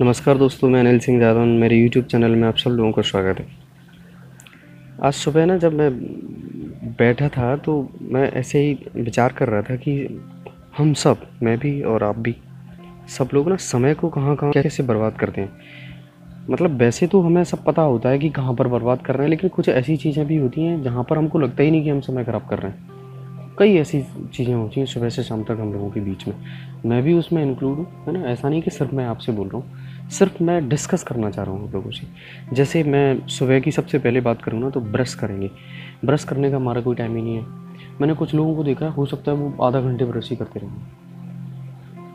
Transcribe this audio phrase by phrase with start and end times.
[0.00, 3.38] नमस्कार दोस्तों, मैं अनिल सिंह जादौन मेरे यूट्यूब चैनल में आप सब लोगों का स्वागत
[3.38, 3.46] है।
[5.02, 5.90] आज सुबह ना जब मैं
[6.98, 10.20] बैठा था तो मैं ऐसे ही विचार कर रहा था कि
[10.78, 12.34] हम सब, मैं भी और आप भी,
[13.08, 15.52] सब लोग ना समय को कहाँ कहाँ कैसे बर्बाद करते हैं?
[16.50, 19.30] मतलब वैसे तो हमें सब पता होता है कि कहाँ पर बर्बाद कर रहे हैं,
[19.30, 22.00] लेकिन कुछ ऐसी चीज़ें भी होती हैं जहाँ पर हमको लगता ही नहीं कि हम
[22.00, 22.94] समय ख़राब कर रहे हैं।
[23.58, 24.02] कई ऐसी
[24.34, 26.34] चीज़ें होती हैं सुबह से शाम तक हम लोगों के बीच में।
[26.86, 28.28] मैं भी उसमें इंक्लूड हूँ, है ना?
[28.28, 31.54] ऐसा नहीं कि सिर्फ़ मैं आपसे बोल रहा हूँ। सिर्फ़ मैं डिस्कस करना चाह रहा
[31.54, 32.06] हूँ आप लोगों से।
[32.52, 35.50] जैसे मैं सुबह की सबसे पहले बात करूँ ना तो ब्रश करेंगे।
[36.04, 37.46] ब्रश करने का हमारा कोई टाइम ही नहीं है।
[38.00, 41.04] मैंने कुछ लोगों को देखा, हो सकता है वो आधा घंटे ब्रश ही करते रहेंगे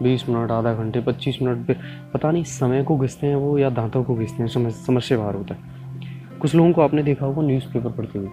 [0.03, 1.75] बीस मिनट, आधा घंटे, पच्चीस मिनट पे
[2.13, 5.17] पता नहीं, समय को घिसते हैं वो या दांतों को घिसते हैं समझ समझ से
[5.17, 8.29] बाहर होता है। कुछ लोगों को आपने देखा होगा न्यूज़पेपर पढ़ते हुए।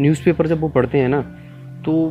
[0.00, 1.20] न्यूज़पेपर जब वो पढ़ते हैं ना
[1.84, 2.08] तो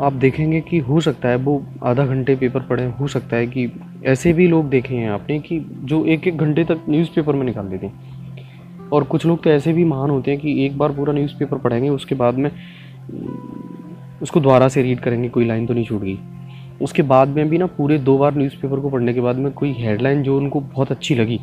[0.00, 3.66] आप देखेंगे कि हो सकता है वो आधा घंटे पेपर पढ़े, हो सकता है कि
[4.06, 7.68] ऐसे भी लोग देखे हैं आपने कि जो एक एक घंटे तक न्यूज़पेपर में निकाल
[7.68, 11.12] देते हैं और कुछ लोग तो ऐसे भी महान होते हैं कि एक बार पूरा
[11.12, 12.50] न्यूज़पेपर पढ़ेंगे, उसके बाद में
[14.22, 16.18] उसको दोबारा से रीड करेंगे, कोई लाइन तो नहीं छूट गई
[16.80, 19.72] उसके बाद में भी ना पूरे दो बार न्यूज़पेपर को पढ़ने के बाद में कोई
[19.72, 21.40] हेडलाइन जो उनको बहुत अच्छी लगी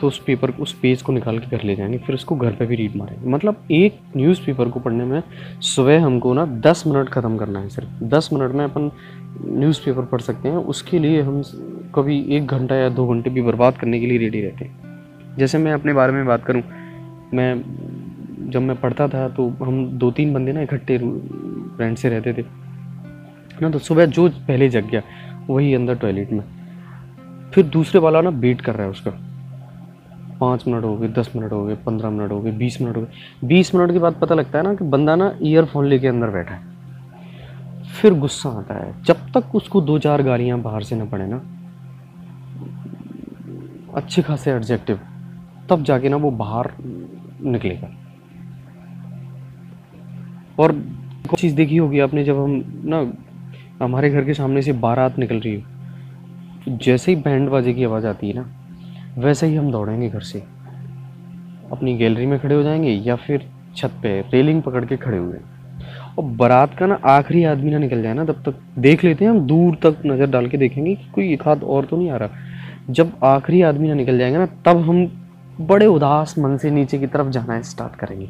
[0.00, 2.66] तो उस पेपर उस पेज को निकाल के घर ले जाएँगे, फिर उसको घर पे
[2.66, 5.22] भी रीड मारेंगे। मतलब एक न्यूज़पेपर को पढ़ने में
[5.62, 8.90] सुबह हमको ना दस मिनट ख़त्म करना है सिर्फ़। दस मिनट में अपन
[9.44, 11.40] न्यूज़पेपर पढ़ सकते हैं, उसके लिए हम
[11.94, 15.58] कभी एक घंटा या दो घंटे भी बर्बाद करने के लिए रेडी रहते हैं। जैसे
[15.58, 16.62] मैं अपने बारे में बात करूँ,
[17.34, 22.32] मैं जब मैं पढ़ता था तो हम दो तीन बंदे ना इकट्ठे फ्रेंड से रहते
[22.32, 22.44] थे।
[23.62, 25.02] ना तो सुबह जो पहले जग गया,
[25.48, 26.42] वही अंदर टॉयलेट में।
[27.54, 29.10] फिर दूसरे वाला ना वेट कर रहा है उसका।
[30.40, 33.02] पाँच मिनट हो गए, दस मिनट हो गए, पंद्रह मिनट हो गए, बीस मिनट हो
[33.02, 36.30] गए। बीस मिनट के बाद पता लगता है ना कि बंदा ना ईयरफोन लेके अंदर
[36.30, 36.70] बैठा है।
[37.92, 41.42] फिर गुस्सा आता है। जब तक उसको दो चार गालियाँ बाहर से ना पड़े ना
[43.94, 44.98] अच्छे खासे एडजेक्टिव
[45.70, 46.70] तब जाके ना वो बाहर
[47.44, 47.88] निकलेगा।
[50.58, 50.72] और
[51.38, 55.54] चीज़ देखी होगी आपने जब हम ना, हमारे घर के सामने से बारात निकल रही
[55.54, 58.46] हो जैसे ही बैंड बाजे की आवाज़ आती है ना,
[59.18, 60.42] वैसे ही हम दौड़ेंगे घर से।
[61.72, 65.38] अपनी गैलरी में खड़े हो जाएँगे या फिर छत पे रेलिंग पकड़ के खड़े हुए।
[66.18, 69.30] और बारात का ना आखिरी आदमी ना निकल जाए ना, तब तक देख लेते हैं,
[69.32, 72.16] हम दूर तक नज़र डाल के देखेंगे कि कोई एक हाथ और तो नहीं आ
[72.16, 72.28] रहा।
[72.90, 75.06] जब आखिरी आदमी ना निकल जाएगा ना, तब हम
[75.60, 78.28] बड़े उदास मन से नीचे की तरफ़ जाना स्टार्ट करेंगे।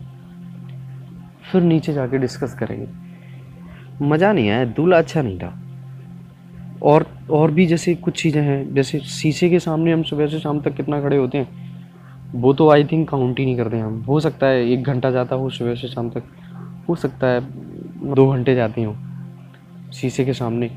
[1.43, 2.87] फिर नीचे जाके डिस्कस करेंगे।
[4.03, 5.59] मज़ा नहीं आया, दूल्हा अच्छा नहीं था
[6.83, 10.61] और और भी जैसे कुछ चीज़ें हैं, जैसे शीशे के सामने हम सुबह से शाम
[10.61, 11.49] तक कितना खड़े होते हैं,
[12.33, 15.37] वो तो आई थिंक काउंट ही नहीं करते हम। हो सकता है एक घंटा जाता
[15.37, 16.23] हो सुबह से शाम तक।
[16.89, 17.41] हो सकता है
[18.15, 18.97] दो घंटे जाती हूँ
[19.93, 20.71] शीशे के सामने।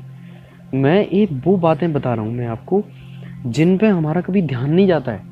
[0.74, 2.82] मैं एक, वो बातें बता रहा हूँ मैं आपको।
[3.46, 5.22] जिन पे हमारा कभी ध्यान नहीं जाता है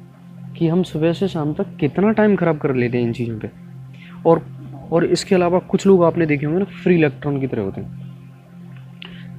[0.59, 3.51] कि हम सुबह से शाम तक कितना टाइम ख़राब कर लेते हैं इन चीज़ों पे।
[4.27, 4.47] और
[4.93, 8.05] और इसके अलावा कुछ लोग आपने देखे होंगे ना फ्री इलेक्ट्रॉन की तरह होते हैं।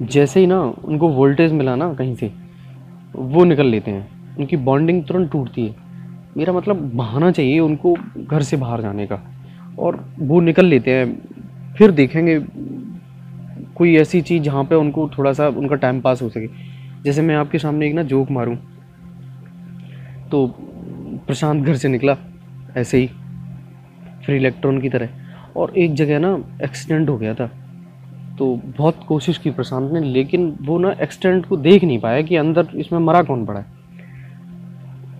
[0.02, 2.32] जैसे ही ना उनको वोल्टेज मिला ना कहीं से,
[3.16, 5.74] वो निकल लेते हैं। उनकी बॉन्डिंग तुरंत टूटती है।
[6.36, 9.20] मेरा मतलब बहाना चाहिए उनको घर से बाहर जाने का।
[9.78, 11.18] और वो निकल लेते हैं।
[11.78, 12.40] फिर देखेंगे
[13.74, 17.34] कोई ऐसी चीज़ जहाँ पे उनको थोड़ा सा उनका टाइम पास हो सके। जैसे मैं
[17.36, 18.56] आपके सामने एक ना जोक मारूं
[20.30, 20.46] तो
[21.26, 22.16] प्रशांत घर से निकला,
[22.76, 23.06] ऐसे ही,
[24.24, 25.08] फ्री इलेक्ट्रॉन की तरह,
[25.56, 27.50] और एक जगह ना एक्सीडेंट हो गया था।
[28.38, 32.36] तो बहुत कोशिश की प्रशांत ने, लेकिन वो ना एक्सीडेंट को देख नहीं पाया कि
[32.36, 33.66] अंदर इसमें मरा कौन पड़ा है।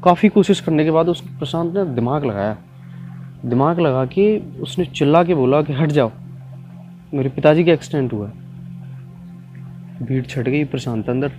[0.04, 2.56] काफ़ी कोशिश करने के बाद उस प्रशांत ने दिमाग लगाया।
[3.44, 6.12] दिमाग लगा के उसने चिल्ला के बोला कि, हट जाओ,
[7.14, 8.30] मेरे पिताजी का एक्सीडेंट हुआ
[10.02, 11.32] भीड़ छट गई प्रशांत अंदर।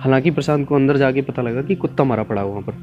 [0.00, 2.74] हालाँकि प्रशांत को अंदर जाके पता लगा कि कुत्ता मारा पड़ा वहाँ पर।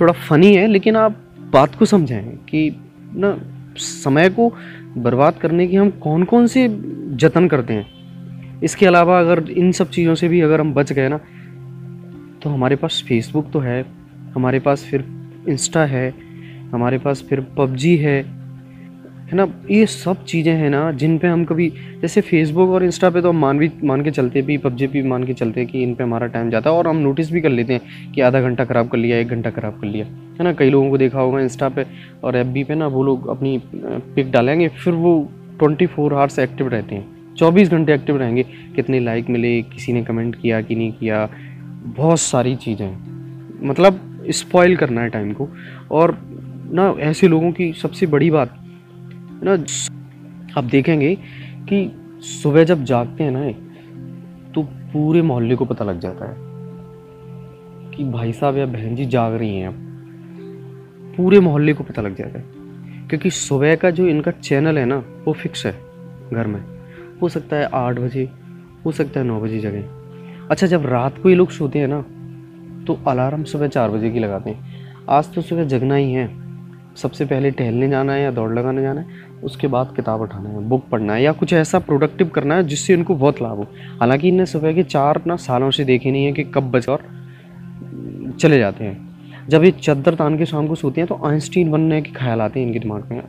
[0.00, 1.16] थोड़ा फनी है, लेकिन आप
[1.52, 2.76] बात को समझें कि
[3.14, 3.36] ना,
[3.76, 4.48] समय को
[4.96, 6.66] बर्बाद करने की हम कौन कौन से
[7.14, 11.08] जतन करते हैं। इसके अलावा अगर इन सब चीज़ों से भी अगर हम बच गए
[11.08, 11.20] ना
[12.42, 13.84] तो हमारे पास फेसबुक तो है,
[14.34, 15.04] हमारे पास फिर
[15.48, 16.12] इंस्टा है,
[16.72, 18.22] हमारे पास फिर पबजी है
[19.30, 19.46] है ना?
[19.70, 21.68] ये सब चीज़ें हैं ना, जिन पे हम कभी,
[22.00, 25.02] जैसे फेसबुक और इंस्टा पे तो हम मान भी मान के चलते भी पबजी भी
[25.02, 27.40] मान के चलते हैं कि इन पे हमारा टाइम जाता है और हम नोटिस भी
[27.40, 30.44] कर लेते हैं कि आधा घंटा ख़राब कर लिया, एक घंटा ख़राब कर लिया, है
[30.44, 30.52] ना?
[30.52, 31.86] कई लोगों को देखा होगा इंस्टा पे
[32.24, 36.68] और एफ़ पे ना वो लोग अपनी पिक डालेंगे, फिर वो ट्वेंटी फोर आवर्स एक्टिव
[36.68, 38.42] रहते हैं। चौबीस घंटे एक्टिव रहेंगे,
[38.76, 41.28] कितने लाइक मिले, किसी ने कमेंट किया कि नहीं किया,
[41.86, 42.96] बहुत सारी चीज़ें।
[43.62, 44.00] मतलब
[44.30, 45.48] स्पॉइल करना है टाइम को
[45.90, 46.16] और
[46.72, 48.56] ना, ऐसे लोगों की सबसे बड़ी बात
[49.42, 49.52] ना?
[50.58, 51.14] आप देखेंगे
[51.68, 51.90] कि
[52.22, 53.50] सुबह जब जागते हैं ना
[54.52, 56.36] तो पूरे मोहल्ले को पता लग जाता है
[57.90, 62.16] कि भाई साहब या बहन जी जाग रही हैं अब। पूरे मोहल्ले को पता लग
[62.16, 62.44] जाता है,
[63.08, 65.72] क्योंकि सुबह का जो इनका चैनल है ना, वो फिक्स है
[66.32, 66.60] घर में।
[67.22, 68.28] हो सकता है आठ बजे,
[68.86, 72.00] हो सकता है नौ बजे जगह अच्छा जब रात को ये लोग सोते हैं ना
[72.86, 76.39] तो अलार्म सुबह चार बजे की लगाते हैं। आज तो सुबह जगना ही है।
[77.02, 80.60] सबसे पहले टहलने जाना है या दौड़ लगाने जाना है, उसके बाद किताब उठाना है,
[80.68, 83.66] बुक पढ़ना है या कुछ ऐसा प्रोडक्टिव करना है जिससे उनको बहुत लाभ हो।
[84.00, 87.08] हालाँकि इनने सुबह के चार ना सालों से देखे नहीं है कि कब बच और
[88.40, 89.08] चले जाते हैं।
[89.48, 92.60] जब ये चद्दर तान के शाम को सोते हैं तो आइंस्टीन बनने के ख्याल आते
[92.60, 93.22] हैं इनके दिमाग में।